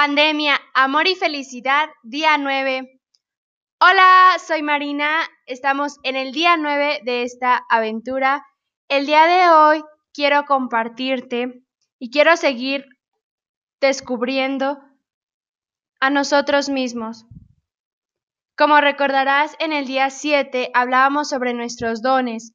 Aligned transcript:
Pandemia, 0.00 0.60
Amor 0.74 1.08
y 1.08 1.16
Felicidad, 1.16 1.88
día 2.04 2.38
9. 2.38 3.00
Hola, 3.80 4.36
soy 4.38 4.62
Marina. 4.62 5.22
Estamos 5.44 5.96
en 6.04 6.14
el 6.14 6.30
día 6.30 6.56
9 6.56 7.00
de 7.04 7.24
esta 7.24 7.66
aventura. 7.68 8.46
El 8.86 9.06
día 9.06 9.24
de 9.24 9.50
hoy 9.50 9.84
quiero 10.14 10.44
compartirte 10.44 11.64
y 11.98 12.10
quiero 12.12 12.36
seguir 12.36 12.86
descubriendo 13.80 14.78
a 15.98 16.10
nosotros 16.10 16.68
mismos. 16.68 17.26
Como 18.56 18.80
recordarás, 18.80 19.56
en 19.58 19.72
el 19.72 19.86
día 19.86 20.10
7 20.10 20.70
hablábamos 20.74 21.28
sobre 21.28 21.54
nuestros 21.54 22.02
dones, 22.02 22.52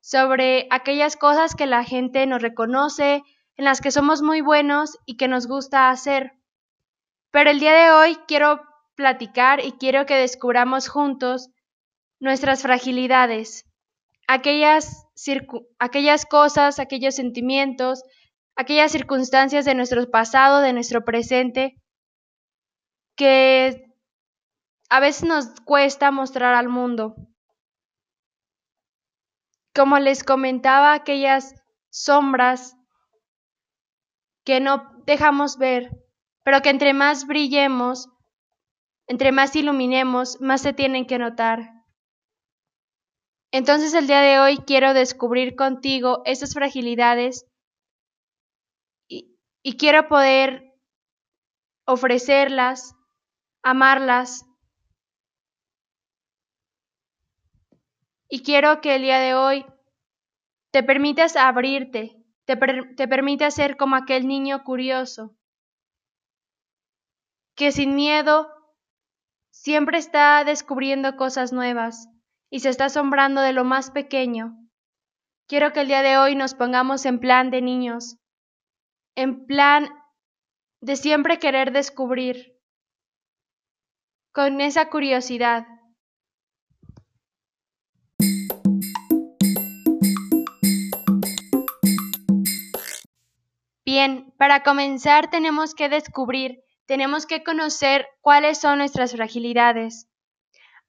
sobre 0.00 0.66
aquellas 0.70 1.18
cosas 1.18 1.54
que 1.54 1.66
la 1.66 1.84
gente 1.84 2.24
nos 2.24 2.40
reconoce, 2.40 3.22
en 3.56 3.66
las 3.66 3.82
que 3.82 3.90
somos 3.90 4.22
muy 4.22 4.40
buenos 4.40 4.96
y 5.04 5.18
que 5.18 5.28
nos 5.28 5.46
gusta 5.46 5.90
hacer. 5.90 6.35
Pero 7.36 7.50
el 7.50 7.60
día 7.60 7.74
de 7.74 7.90
hoy 7.90 8.16
quiero 8.26 8.62
platicar 8.94 9.62
y 9.62 9.72
quiero 9.72 10.06
que 10.06 10.14
descubramos 10.14 10.88
juntos 10.88 11.50
nuestras 12.18 12.62
fragilidades, 12.62 13.66
aquellas, 14.26 15.06
aquellas 15.78 16.24
cosas, 16.24 16.78
aquellos 16.78 17.14
sentimientos, 17.14 18.04
aquellas 18.56 18.90
circunstancias 18.90 19.66
de 19.66 19.74
nuestro 19.74 20.10
pasado, 20.10 20.62
de 20.62 20.72
nuestro 20.72 21.04
presente, 21.04 21.76
que 23.16 23.84
a 24.88 24.98
veces 25.00 25.28
nos 25.28 25.60
cuesta 25.60 26.10
mostrar 26.10 26.54
al 26.54 26.70
mundo. 26.70 27.16
Como 29.74 29.98
les 29.98 30.24
comentaba, 30.24 30.94
aquellas 30.94 31.54
sombras 31.90 32.78
que 34.42 34.58
no 34.58 34.90
dejamos 35.04 35.58
ver 35.58 36.05
pero 36.46 36.62
que 36.62 36.70
entre 36.70 36.94
más 36.94 37.26
brillemos, 37.26 38.08
entre 39.08 39.32
más 39.32 39.56
iluminemos, 39.56 40.40
más 40.40 40.62
se 40.62 40.72
tienen 40.72 41.04
que 41.04 41.18
notar. 41.18 41.72
Entonces 43.50 43.94
el 43.94 44.06
día 44.06 44.20
de 44.20 44.38
hoy 44.38 44.58
quiero 44.58 44.94
descubrir 44.94 45.56
contigo 45.56 46.22
esas 46.24 46.54
fragilidades 46.54 47.46
y, 49.08 49.76
quiero 49.76 50.06
poder 50.06 50.72
ofrecerlas, 51.84 52.94
amarlas. 53.64 54.46
Y 58.28 58.44
quiero 58.44 58.80
que 58.80 58.94
el 58.94 59.02
día 59.02 59.18
de 59.18 59.34
hoy 59.34 59.66
te 60.70 60.84
permitas 60.84 61.34
abrirte, 61.34 62.24
te, 62.44 62.54
te 62.54 63.08
permitas 63.08 63.52
ser 63.52 63.76
como 63.76 63.96
aquel 63.96 64.28
niño 64.28 64.62
curioso 64.62 65.35
que 67.56 67.72
sin 67.72 67.96
miedo 67.96 68.48
siempre 69.50 69.96
está 69.98 70.44
descubriendo 70.44 71.16
cosas 71.16 71.52
nuevas 71.52 72.08
y 72.50 72.60
se 72.60 72.68
está 72.68 72.84
asombrando 72.84 73.40
de 73.40 73.54
lo 73.54 73.64
más 73.64 73.90
pequeño. 73.90 74.52
Quiero 75.48 75.72
que 75.72 75.80
el 75.80 75.88
día 75.88 76.02
de 76.02 76.18
hoy 76.18 76.36
nos 76.36 76.54
pongamos 76.54 77.06
en 77.06 77.18
plan 77.18 77.50
de 77.50 77.62
niños, 77.62 78.18
en 79.14 79.46
plan 79.46 79.88
de 80.82 80.96
siempre 80.96 81.38
querer 81.38 81.72
descubrir, 81.72 82.58
con 84.32 84.60
esa 84.60 84.90
curiosidad. 84.90 85.66
Bien, 93.86 94.34
para 94.36 94.62
comenzar 94.62 95.30
tenemos 95.30 95.74
que 95.74 95.88
descubrir 95.88 96.65
tenemos 96.86 97.26
que 97.26 97.42
conocer 97.42 98.06
cuáles 98.20 98.58
son 98.58 98.78
nuestras 98.78 99.12
fragilidades, 99.12 100.08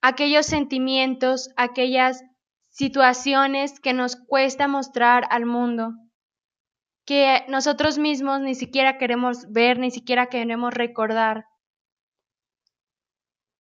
aquellos 0.02 0.46
sentimientos, 0.46 1.50
aquellas 1.58 2.24
situaciones 2.70 3.80
que 3.80 3.94
nos 3.94 4.16
cuesta 4.16 4.68
mostrar 4.68 5.28
al 5.32 5.46
mundo, 5.46 5.94
que 7.06 7.44
nosotros 7.48 7.98
mismos 7.98 8.40
ni 8.42 8.54
siquiera 8.54 8.98
queremos 8.98 9.52
ver, 9.52 9.80
ni 9.80 9.92
siquiera 9.92 10.28
queremos 10.28 10.74
recordar. 10.74 11.46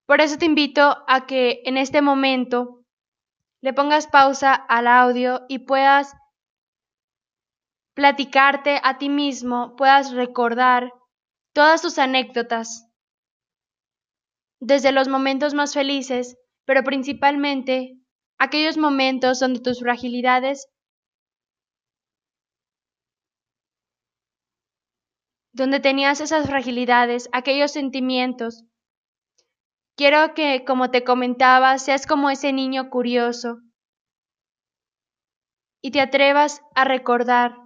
Por 0.05 0.21
eso 0.21 0.37
te 0.37 0.45
invito 0.45 1.03
a 1.07 1.25
que 1.25 1.61
en 1.65 1.77
este 1.77 2.01
momento 2.01 2.85
le 3.61 3.73
pongas 3.73 4.07
pausa 4.07 4.53
al 4.53 4.87
audio 4.87 5.41
y 5.49 5.59
puedas 5.59 6.15
platicarte 7.95 8.79
a 8.83 8.99
ti 8.99 9.09
mismo, 9.09 9.75
puedas 9.75 10.11
recordar 10.11 10.93
todas 11.57 11.81
sus 11.81 11.97
anécdotas, 11.97 12.87
desde 14.61 14.91
los 14.91 15.07
momentos 15.07 15.55
más 15.55 15.73
felices, 15.73 16.37
pero 16.65 16.83
principalmente 16.83 17.97
aquellos 18.37 18.77
momentos 18.77 19.39
donde 19.39 19.61
tus 19.61 19.79
fragilidades, 19.79 20.67
donde 25.51 25.79
tenías 25.79 26.21
esas 26.21 26.45
fragilidades, 26.45 27.27
aquellos 27.33 27.71
sentimientos. 27.71 28.63
Quiero 29.95 30.35
que, 30.35 30.63
como 30.63 30.91
te 30.91 31.03
comentaba, 31.03 31.79
seas 31.79 32.05
como 32.05 32.29
ese 32.29 32.53
niño 32.53 32.91
curioso 32.91 33.61
y 35.81 35.89
te 35.89 36.01
atrevas 36.01 36.61
a 36.75 36.83
recordar 36.83 37.57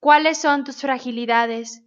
cuáles 0.00 0.40
son 0.40 0.64
tus 0.64 0.80
fragilidades, 0.80 1.83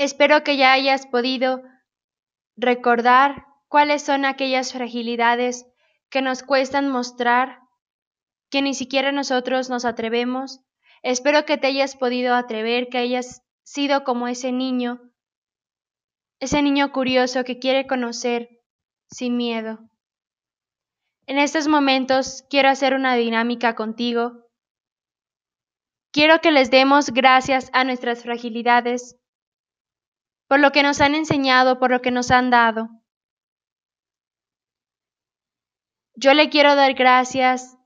Espero 0.00 0.42
que 0.44 0.56
ya 0.56 0.72
hayas 0.72 1.06
podido 1.06 1.62
recordar 2.56 3.44
cuáles 3.68 4.00
son 4.00 4.24
aquellas 4.24 4.72
fragilidades 4.72 5.66
que 6.08 6.22
nos 6.22 6.42
cuestan 6.42 6.88
mostrar, 6.88 7.58
que 8.48 8.62
ni 8.62 8.72
siquiera 8.72 9.12
nosotros 9.12 9.68
nos 9.68 9.84
atrevemos. 9.84 10.60
Espero 11.02 11.44
que 11.44 11.58
te 11.58 11.66
hayas 11.66 11.96
podido 11.96 12.34
atrever, 12.34 12.88
que 12.88 12.96
hayas 12.96 13.42
sido 13.62 14.02
como 14.02 14.26
ese 14.26 14.52
niño, 14.52 15.02
ese 16.38 16.62
niño 16.62 16.92
curioso 16.92 17.44
que 17.44 17.58
quiere 17.58 17.86
conocer 17.86 18.48
sin 19.10 19.36
miedo. 19.36 19.80
En 21.26 21.36
estos 21.36 21.68
momentos 21.68 22.46
quiero 22.48 22.70
hacer 22.70 22.94
una 22.94 23.16
dinámica 23.16 23.74
contigo. 23.74 24.46
Quiero 26.10 26.40
que 26.40 26.52
les 26.52 26.70
demos 26.70 27.10
gracias 27.10 27.68
a 27.74 27.84
nuestras 27.84 28.22
fragilidades 28.22 29.19
por 30.50 30.58
lo 30.58 30.72
que 30.72 30.82
nos 30.82 31.00
han 31.00 31.14
enseñado, 31.14 31.78
por 31.78 31.92
lo 31.92 32.02
que 32.02 32.10
nos 32.10 32.32
han 32.32 32.50
dado. 32.50 32.88
Yo 36.16 36.34
le 36.34 36.48
quiero 36.48 36.74
dar 36.74 36.94
gracias 36.94 37.78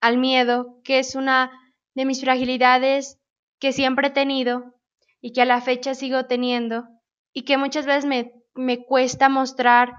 al 0.00 0.16
miedo, 0.16 0.80
que 0.84 1.00
es 1.00 1.16
una 1.16 1.50
de 1.96 2.04
mis 2.04 2.20
fragilidades 2.20 3.18
que 3.58 3.72
siempre 3.72 4.06
he 4.06 4.10
tenido 4.10 4.76
y 5.20 5.32
que 5.32 5.42
a 5.42 5.46
la 5.46 5.60
fecha 5.60 5.96
sigo 5.96 6.26
teniendo 6.26 6.86
y 7.32 7.42
que 7.42 7.58
muchas 7.58 7.86
veces 7.86 8.04
me, 8.04 8.32
me 8.54 8.84
cuesta 8.84 9.28
mostrar, 9.28 9.94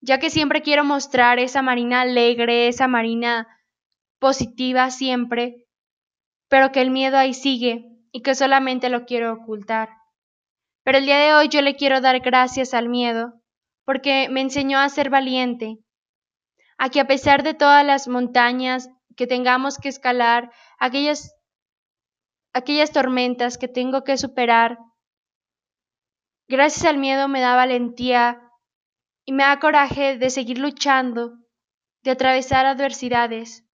ya 0.00 0.20
que 0.20 0.30
siempre 0.30 0.62
quiero 0.62 0.84
mostrar 0.84 1.40
esa 1.40 1.62
Marina 1.62 2.02
alegre, 2.02 2.68
esa 2.68 2.86
Marina 2.86 3.48
positiva 4.20 4.88
siempre, 4.92 5.66
pero 6.48 6.70
que 6.70 6.80
el 6.80 6.92
miedo 6.92 7.18
ahí 7.18 7.34
sigue 7.34 7.88
y 8.12 8.22
que 8.22 8.36
solamente 8.36 8.88
lo 8.88 9.04
quiero 9.04 9.32
ocultar. 9.32 9.99
Pero 10.90 10.98
el 10.98 11.06
día 11.06 11.18
de 11.18 11.34
hoy 11.34 11.48
yo 11.48 11.62
le 11.62 11.76
quiero 11.76 12.00
dar 12.00 12.18
gracias 12.18 12.74
al 12.74 12.88
miedo, 12.88 13.40
porque 13.84 14.28
me 14.28 14.40
enseñó 14.40 14.80
a 14.80 14.88
ser 14.88 15.08
valiente, 15.08 15.78
a 16.78 16.88
que 16.88 16.98
a 16.98 17.06
pesar 17.06 17.44
de 17.44 17.54
todas 17.54 17.86
las 17.86 18.08
montañas 18.08 18.88
que 19.16 19.28
tengamos 19.28 19.78
que 19.78 19.88
escalar, 19.88 20.50
aquellas, 20.80 21.32
aquellas 22.52 22.90
tormentas 22.90 23.56
que 23.56 23.68
tengo 23.68 24.02
que 24.02 24.16
superar, 24.16 24.78
gracias 26.48 26.84
al 26.84 26.98
miedo 26.98 27.28
me 27.28 27.40
da 27.40 27.54
valentía 27.54 28.42
y 29.24 29.30
me 29.30 29.44
da 29.44 29.60
coraje 29.60 30.18
de 30.18 30.28
seguir 30.28 30.58
luchando, 30.58 31.34
de 32.02 32.10
atravesar 32.10 32.66
adversidades. 32.66 33.64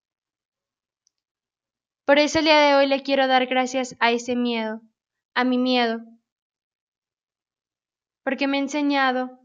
Por 2.05 2.19
eso 2.19 2.41
el 2.41 2.45
día 2.45 2.61
de 2.61 2.75
hoy 2.75 2.87
le 2.87 3.03
quiero 3.03 3.27
dar 3.27 3.47
gracias 3.47 3.97
a 4.01 4.11
ese 4.11 4.37
miedo, 4.37 4.83
a 5.35 5.45
mi 5.45 5.57
miedo 5.57 6.01
porque 8.27 8.49
me 8.49 8.57
ha 8.57 8.61
enseñado 8.61 9.39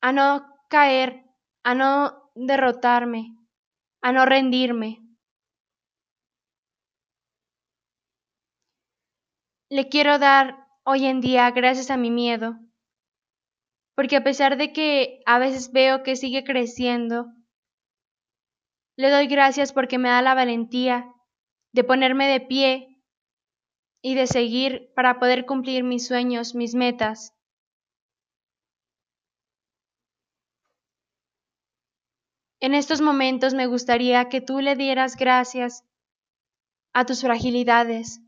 a 0.00 0.12
no 0.12 0.46
caer, 0.68 1.24
a 1.64 1.74
no 1.74 2.30
derrotarme, 2.36 3.34
a 4.00 4.12
no 4.12 4.24
rendirme. 4.24 5.02
Le 9.68 9.88
quiero 9.88 10.20
dar 10.20 10.64
hoy 10.84 11.06
en 11.06 11.20
día 11.20 11.50
gracias 11.50 11.90
a 11.90 11.96
mi 11.96 12.12
miedo, 12.12 12.56
porque 13.96 14.14
a 14.14 14.22
pesar 14.22 14.56
de 14.56 14.72
que 14.72 15.18
a 15.26 15.40
veces 15.40 15.72
veo 15.72 16.04
que 16.04 16.14
sigue 16.14 16.44
creciendo, 16.44 17.26
Le 18.96 19.10
doy 19.10 19.26
gracias 19.26 19.72
porque 19.72 19.98
me 19.98 20.08
da 20.08 20.22
la 20.22 20.34
valentía 20.34 21.12
de 21.72 21.82
ponerme 21.82 22.28
de 22.28 22.40
pie 22.40 22.87
y 24.02 24.14
de 24.14 24.26
seguir 24.26 24.92
para 24.94 25.18
poder 25.18 25.46
cumplir 25.46 25.84
mis 25.84 26.06
sueños, 26.06 26.54
mis 26.54 26.74
metas. 26.74 27.34
En 32.60 32.74
estos 32.74 33.00
momentos 33.00 33.54
me 33.54 33.66
gustaría 33.66 34.28
que 34.28 34.40
tú 34.40 34.60
le 34.60 34.74
dieras 34.74 35.16
gracias 35.16 35.84
a 36.92 37.04
tus 37.06 37.20
fragilidades. 37.20 38.20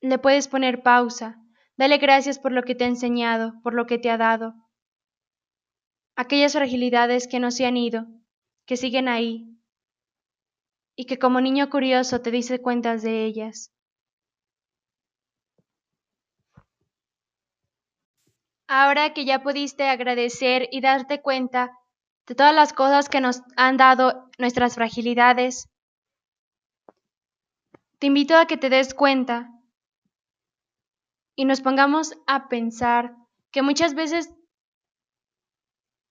Le 0.00 0.18
puedes 0.18 0.46
poner 0.46 0.82
pausa. 0.82 1.42
Dale 1.76 1.98
gracias 1.98 2.38
por 2.38 2.52
lo 2.52 2.62
que 2.62 2.74
te 2.74 2.84
ha 2.84 2.88
enseñado, 2.88 3.54
por 3.62 3.72
lo 3.72 3.86
que 3.86 3.98
te 3.98 4.10
ha 4.10 4.18
dado. 4.18 4.54
Aquellas 6.16 6.52
fragilidades 6.52 7.28
que 7.28 7.40
no 7.40 7.50
se 7.50 7.64
han 7.64 7.76
ido, 7.76 8.06
que 8.66 8.76
siguen 8.76 9.08
ahí, 9.08 9.57
y 10.98 11.04
que 11.04 11.16
como 11.16 11.40
niño 11.40 11.70
curioso 11.70 12.20
te 12.20 12.32
dice 12.32 12.60
cuentas 12.60 13.02
de 13.02 13.24
ellas. 13.24 13.72
Ahora 18.66 19.14
que 19.14 19.24
ya 19.24 19.40
pudiste 19.44 19.88
agradecer 19.88 20.68
y 20.72 20.80
darte 20.80 21.22
cuenta 21.22 21.70
de 22.26 22.34
todas 22.34 22.52
las 22.52 22.72
cosas 22.72 23.08
que 23.08 23.20
nos 23.20 23.42
han 23.56 23.76
dado 23.76 24.28
nuestras 24.38 24.74
fragilidades, 24.74 25.68
te 28.00 28.08
invito 28.08 28.36
a 28.36 28.46
que 28.46 28.56
te 28.56 28.68
des 28.68 28.92
cuenta 28.92 29.50
y 31.36 31.44
nos 31.44 31.60
pongamos 31.60 32.12
a 32.26 32.48
pensar 32.48 33.14
que 33.52 33.62
muchas 33.62 33.94
veces 33.94 34.34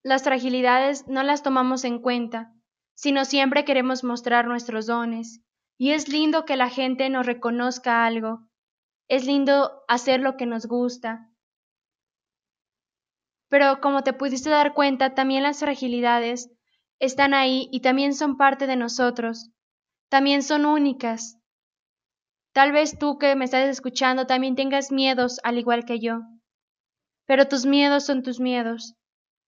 las 0.01 0.23
fragilidades 0.23 1.05
no 1.09 1.23
las 1.23 1.43
tomamos 1.43 1.83
en 1.83 1.99
cuenta, 1.99 2.53
sino 2.97 3.25
siempre 3.25 3.63
queremos 3.63 4.03
mostrar 4.03 4.47
nuestros 4.47 4.87
dones. 4.87 5.43
Y 5.77 5.91
es 5.91 6.09
lindo 6.09 6.45
que 6.45 6.57
la 6.57 6.69
gente 6.69 7.09
nos 7.11 7.27
reconozca 7.27 8.07
algo. 8.07 8.47
Es 9.07 9.23
lindo 9.23 9.83
hacer 9.87 10.19
lo 10.19 10.35
que 10.35 10.47
nos 10.47 10.65
gusta. 10.65 11.29
Pero 13.49 13.81
como 13.81 14.01
te 14.01 14.13
pudiste 14.13 14.49
dar 14.49 14.73
cuenta, 14.73 15.13
también 15.13 15.43
las 15.43 15.59
fragilidades 15.59 16.49
están 16.99 17.35
ahí 17.35 17.69
y 17.71 17.81
también 17.81 18.15
son 18.15 18.35
parte 18.35 18.65
de 18.65 18.75
nosotros. 18.75 19.51
También 20.09 20.41
son 20.41 20.65
únicas. 20.65 21.37
Tal 22.51 22.71
vez 22.71 22.97
tú 22.97 23.19
que 23.19 23.35
me 23.35 23.45
estás 23.45 23.69
escuchando 23.69 24.25
también 24.25 24.55
tengas 24.55 24.91
miedos 24.91 25.39
al 25.43 25.59
igual 25.59 25.85
que 25.85 25.99
yo. 25.99 26.21
Pero 27.27 27.47
tus 27.47 27.67
miedos 27.67 28.07
son 28.07 28.23
tus 28.23 28.39
miedos 28.39 28.95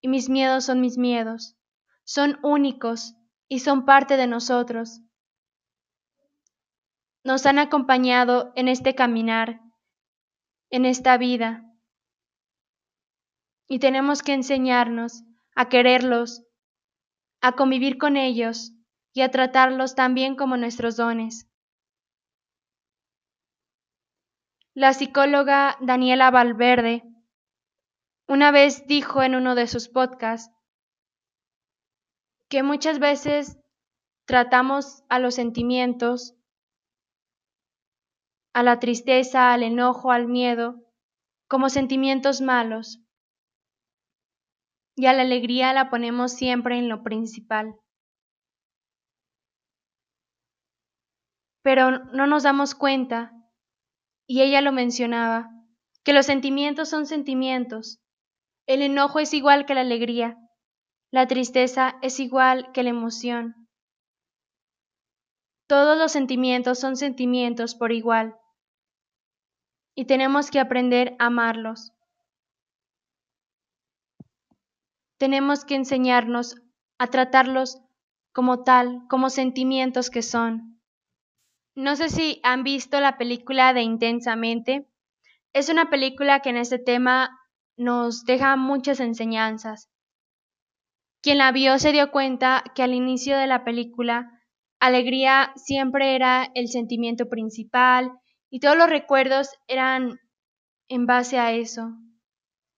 y 0.01 0.07
mis 0.07 0.29
miedos 0.29 0.65
son 0.65 0.81
mis 0.81 0.99
miedos. 0.99 1.55
Son 2.03 2.37
únicos 2.43 3.15
y 3.49 3.59
son 3.59 3.83
parte 3.83 4.15
de 4.15 4.27
nosotros. 4.27 5.01
Nos 7.25 7.45
han 7.45 7.59
acompañado 7.59 8.53
en 8.55 8.69
este 8.69 8.95
caminar, 8.95 9.59
en 10.69 10.85
esta 10.85 11.17
vida 11.17 11.65
y 13.67 13.79
tenemos 13.79 14.23
que 14.23 14.33
enseñarnos 14.33 15.23
a 15.55 15.67
quererlos, 15.67 16.43
a 17.41 17.53
convivir 17.53 17.97
con 17.97 18.17
ellos 18.17 18.71
y 19.13 19.21
a 19.21 19.31
tratarlos 19.31 19.95
también 19.95 20.35
como 20.35 20.55
nuestros 20.55 20.95
dones. 20.95 21.47
La 24.73 24.93
psicóloga 24.93 25.75
Daniela 25.81 26.31
Valverde 26.31 27.03
una 28.27 28.51
vez 28.51 28.85
dijo 28.85 29.23
en 29.23 29.33
uno 29.33 29.55
de 29.55 29.65
sus 29.65 29.89
podcasts 29.89 30.55
que 32.49 32.63
muchas 32.63 32.99
veces 32.99 33.57
tratamos 34.25 35.03
a 35.07 35.19
los 35.19 35.35
sentimientos, 35.35 36.35
a 38.53 38.63
la 38.63 38.79
tristeza, 38.79 39.53
al 39.53 39.63
enojo, 39.63 40.11
al 40.11 40.27
miedo, 40.27 40.75
como 41.47 41.69
sentimientos 41.69 42.41
malos 42.41 43.01
y 44.99 45.05
a 45.05 45.13
la 45.13 45.21
alegría 45.21 45.71
la 45.71 45.89
ponemos 45.89 46.33
siempre 46.33 46.77
en 46.77 46.89
lo 46.89 47.03
principal. 47.03 47.79
Pero 51.63 51.91
no 51.91 52.27
nos 52.27 52.43
damos 52.43 52.75
cuenta, 52.75 53.31
y 54.27 54.41
ella 54.41 54.59
lo 54.59 54.73
mencionaba, 54.73 55.49
que 56.03 56.11
los 56.11 56.25
sentimientos 56.25 56.89
son 56.89 57.05
sentimientos. 57.05 58.01
El 58.67 58.81
enojo 58.81 59.19
es 59.19 59.33
igual 59.33 59.65
que 59.65 59.73
la 59.73 59.81
alegría, 59.81 60.37
la 61.11 61.27
tristeza 61.27 61.95
es 62.01 62.19
igual 62.19 62.71
que 62.71 62.83
la 62.83 62.89
emoción. 62.89 63.67
Todos 65.67 65.97
los 65.97 66.11
sentimientos 66.11 66.79
son 66.79 66.95
sentimientos 66.95 67.75
por 67.75 67.91
igual, 67.91 68.35
y 69.95 70.05
tenemos 70.05 70.49
que 70.49 70.59
aprender 70.59 71.15
a 71.19 71.27
amarlos. 71.27 71.93
tenemos 75.19 75.65
que 75.65 75.75
enseñarnos 75.75 76.55
a 76.97 77.07
tratarlos 77.07 77.81
como 78.31 78.63
tal, 78.63 79.01
como 79.09 79.29
sentimientos 79.29 80.09
que 80.09 80.23
son. 80.23 80.81
No 81.75 81.95
sé 81.95 82.09
si 82.09 82.39
han 82.43 82.63
visto 82.63 82.99
la 82.99 83.17
película 83.17 83.73
de 83.73 83.81
Intensamente. 83.81 84.87
Es 85.53 85.69
una 85.69 85.89
película 85.89 86.39
que 86.39 86.49
en 86.49 86.57
este 86.57 86.79
tema 86.79 87.37
nos 87.75 88.23
deja 88.23 88.55
muchas 88.55 89.01
enseñanzas. 89.01 89.89
Quien 91.21 91.37
la 91.37 91.51
vio 91.51 91.79
se 91.79 91.91
dio 91.91 92.11
cuenta 92.11 92.63
que 92.75 92.83
al 92.83 92.93
inicio 92.93 93.37
de 93.37 93.47
la 93.47 93.63
película, 93.63 94.31
alegría 94.79 95.51
siempre 95.55 96.15
era 96.15 96.49
el 96.55 96.69
sentimiento 96.69 97.27
principal 97.27 98.11
y 98.49 98.59
todos 98.59 98.77
los 98.77 98.89
recuerdos 98.89 99.49
eran 99.67 100.19
en 100.87 101.05
base 101.05 101.37
a 101.37 101.51
eso, 101.51 101.89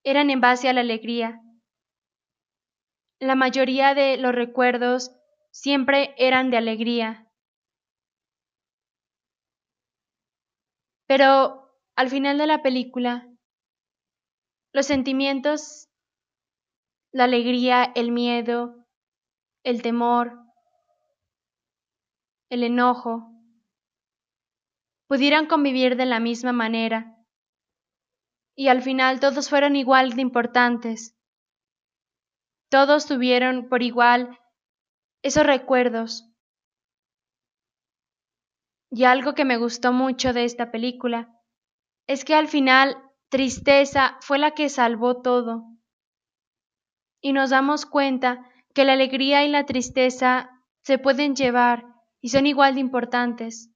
eran 0.03 0.29
en 0.29 0.41
base 0.41 0.69
a 0.69 0.73
la 0.73 0.81
alegría 0.81 1.41
la 3.21 3.35
mayoría 3.35 3.93
de 3.93 4.17
los 4.17 4.33
recuerdos 4.33 5.11
siempre 5.51 6.15
eran 6.17 6.49
de 6.49 6.57
alegría. 6.57 7.27
Pero 11.07 11.69
al 11.95 12.09
final 12.09 12.39
de 12.39 12.47
la 12.47 12.63
película, 12.63 13.29
los 14.73 14.87
sentimientos, 14.87 15.87
la 17.11 17.25
alegría, 17.25 17.91
el 17.95 18.11
miedo, 18.11 18.85
el 19.63 19.81
temor, 19.81 20.39
el 22.49 22.63
enojo, 22.63 23.31
pudieran 25.07 25.45
convivir 25.45 25.97
de 25.97 26.05
la 26.05 26.19
misma 26.19 26.53
manera. 26.53 27.17
Y 28.55 28.69
al 28.69 28.81
final 28.81 29.19
todos 29.19 29.49
fueron 29.49 29.75
igual 29.75 30.13
de 30.13 30.21
importantes. 30.21 31.17
Todos 32.69 33.05
tuvieron 33.05 33.67
por 33.67 33.83
igual 33.83 34.39
esos 35.21 35.45
recuerdos. 35.45 36.29
Y 38.89 39.03
algo 39.03 39.33
que 39.33 39.45
me 39.45 39.57
gustó 39.57 39.91
mucho 39.91 40.31
de 40.33 40.45
esta 40.45 40.71
película 40.71 41.29
es 42.07 42.25
que 42.25 42.35
al 42.35 42.47
final 42.47 42.97
tristeza 43.29 44.17
fue 44.21 44.37
la 44.37 44.51
que 44.51 44.69
salvó 44.69 45.21
todo. 45.21 45.70
Y 47.21 47.33
nos 47.33 47.51
damos 47.51 47.85
cuenta 47.85 48.45
que 48.73 48.83
la 48.83 48.93
alegría 48.93 49.45
y 49.45 49.49
la 49.49 49.65
tristeza 49.65 50.49
se 50.83 50.97
pueden 50.97 51.35
llevar 51.35 51.85
y 52.19 52.29
son 52.29 52.47
igual 52.47 52.75
de 52.75 52.81
importantes. 52.81 53.69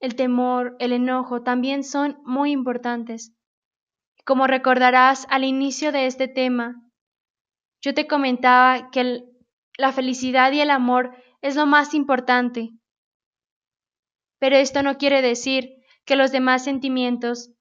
El 0.00 0.14
temor, 0.14 0.76
el 0.78 0.92
enojo 0.92 1.42
también 1.42 1.84
son 1.84 2.20
muy 2.24 2.50
importantes. 2.50 3.32
Como 4.24 4.46
recordarás 4.46 5.26
al 5.30 5.44
inicio 5.44 5.92
de 5.92 6.06
este 6.06 6.28
tema, 6.28 6.82
yo 7.80 7.94
te 7.94 8.06
comentaba 8.06 8.90
que 8.90 9.24
la 9.78 9.92
felicidad 9.92 10.52
y 10.52 10.60
el 10.60 10.70
amor 10.70 11.16
es 11.40 11.56
lo 11.56 11.66
más 11.66 11.94
importante. 11.94 12.70
Pero 14.38 14.56
esto 14.56 14.82
no 14.82 14.98
quiere 14.98 15.22
decir 15.22 15.76
que 16.04 16.16
los 16.16 16.32
demás 16.32 16.64
sentimientos 16.64 17.52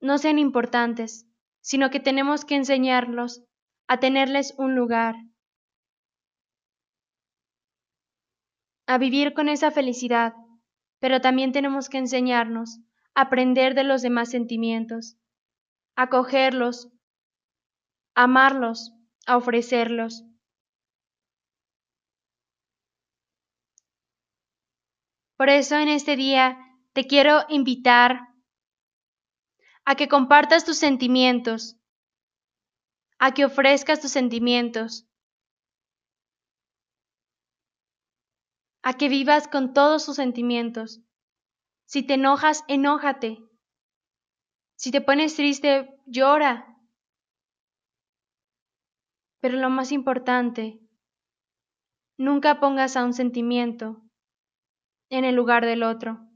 no 0.00 0.18
sean 0.18 0.38
importantes, 0.38 1.26
sino 1.64 1.90
que 1.90 1.98
tenemos 1.98 2.44
que 2.44 2.56
enseñarlos 2.56 3.42
a 3.88 3.98
tenerles 3.98 4.54
un 4.58 4.74
lugar, 4.74 5.14
a 8.86 8.98
vivir 8.98 9.32
con 9.32 9.48
esa 9.48 9.70
felicidad, 9.70 10.34
pero 11.00 11.20
también 11.20 11.52
tenemos 11.52 11.88
que 11.88 11.98
enseñarnos 11.98 12.80
a 13.14 13.22
aprender 13.22 13.74
de 13.74 13.84
los 13.84 14.02
demás 14.02 14.30
sentimientos, 14.30 15.16
a 15.96 16.08
cogerlos 16.10 16.90
amarlos, 18.14 18.92
a 19.26 19.36
ofrecerlos. 19.36 20.24
Por 25.36 25.48
eso 25.48 25.76
en 25.78 25.88
este 25.88 26.16
día 26.16 26.58
te 26.92 27.06
quiero 27.06 27.44
invitar 27.48 28.28
a 29.84 29.94
que 29.96 30.08
compartas 30.08 30.64
tus 30.64 30.78
sentimientos, 30.78 31.76
a 33.18 33.32
que 33.32 33.44
ofrezcas 33.44 34.00
tus 34.00 34.10
sentimientos, 34.10 35.06
a 38.82 38.94
que 38.94 39.08
vivas 39.08 39.48
con 39.48 39.72
todos 39.72 40.04
tus 40.04 40.16
sentimientos. 40.16 41.00
Si 41.86 42.02
te 42.02 42.14
enojas, 42.14 42.64
enójate. 42.68 43.38
Si 44.76 44.90
te 44.90 45.00
pones 45.00 45.36
triste, 45.36 45.98
llora. 46.06 46.66
Pero 49.40 49.58
lo 49.58 49.70
más 49.70 49.92
importante, 49.92 50.80
nunca 52.18 52.60
pongas 52.60 52.96
a 52.96 53.04
un 53.04 53.12
sentimiento 53.12 54.02
en 55.10 55.24
el 55.24 55.34
lugar 55.34 55.64
del 55.64 55.82
otro. 55.82 56.33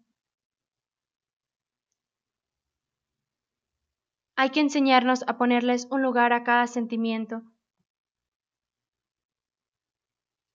Hay 4.40 4.50
que 4.50 4.60
enseñarnos 4.60 5.24
a 5.26 5.36
ponerles 5.36 5.88
un 5.90 6.00
lugar 6.00 6.32
a 6.32 6.44
cada 6.44 6.68
sentimiento. 6.68 7.42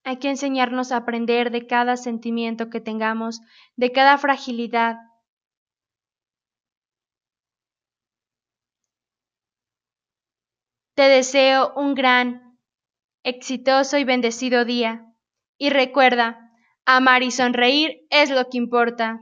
Hay 0.06 0.20
que 0.20 0.30
enseñarnos 0.30 0.94
a 0.94 0.98
aprender 0.98 1.52
de 1.52 1.68
cada 1.68 1.98
sentimiento 1.98 2.70
que 2.70 2.80
tengamos, 2.80 3.42
de 3.76 3.92
cada 3.92 4.18
fragilidad. 4.18 4.96
Te 10.96 11.04
deseo 11.10 11.74
un 11.76 11.94
gran, 11.94 12.58
exitoso 13.24 13.98
y 13.98 14.06
bendecido 14.06 14.64
día. 14.64 15.14
Y 15.58 15.72
recuerda, 15.72 16.54
amar 16.86 17.22
y 17.22 17.32
sonreír 17.32 18.08
es 18.10 18.30
lo 18.30 18.48
que 18.50 18.60
importa. 18.60 19.20